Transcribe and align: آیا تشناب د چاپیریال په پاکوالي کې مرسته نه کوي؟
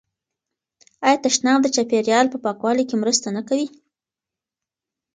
آیا 1.05 1.17
تشناب 1.23 1.59
د 1.63 1.67
چاپیریال 1.75 2.25
په 2.29 2.37
پاکوالي 2.45 2.83
کې 2.89 2.95
مرسته 3.03 3.27
نه 3.37 3.41
کوي؟ 3.47 3.67